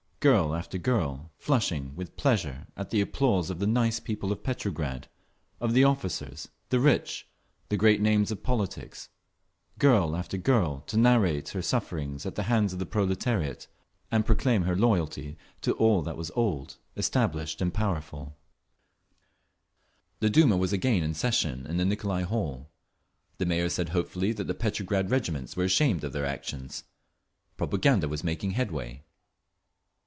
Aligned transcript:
Girl 0.21 0.53
after 0.53 0.77
girl, 0.77 1.31
flushing 1.35 1.95
with 1.95 2.15
pleasure 2.15 2.67
at 2.77 2.91
the 2.91 3.01
applause 3.01 3.49
of 3.49 3.57
the 3.57 3.65
"nice" 3.65 3.99
people 3.99 4.31
of 4.31 4.43
Petrograd, 4.43 5.07
of 5.59 5.73
the 5.73 5.83
officers, 5.83 6.47
the 6.69 6.79
rich, 6.79 7.27
the 7.69 7.75
great 7.75 7.99
names 7.99 8.29
of 8.29 8.43
politics—girl 8.43 10.15
after 10.15 10.37
girl, 10.37 10.81
to 10.81 10.95
narrate 10.95 11.49
her 11.49 11.63
sufferings 11.63 12.23
at 12.27 12.35
the 12.35 12.43
hands 12.43 12.71
of 12.71 12.77
the 12.77 12.85
proletariat, 12.85 13.65
and 14.11 14.23
proclaim 14.27 14.61
her 14.61 14.75
loyalty 14.75 15.39
to 15.61 15.71
all 15.77 16.03
that 16.03 16.17
was 16.17 16.29
old, 16.35 16.77
established 16.95 17.59
and 17.59 17.73
powerful…. 17.73 18.37
The 20.19 20.29
Duma 20.29 20.55
was 20.55 20.71
again 20.71 21.01
in 21.01 21.15
session 21.15 21.65
in 21.65 21.77
the 21.77 21.85
Nicolai 21.85 22.21
Hall. 22.21 22.69
The 23.39 23.47
Mayor 23.47 23.69
said 23.69 23.89
hopefully 23.89 24.33
that 24.33 24.45
the 24.45 24.53
Petrograd 24.53 25.09
regiments 25.09 25.57
were 25.57 25.63
ashamed 25.63 26.03
of 26.03 26.13
their 26.13 26.27
actions; 26.27 26.83
propaganda 27.57 28.07
was 28.07 28.23
making 28.23 28.51
headway. 28.51 29.01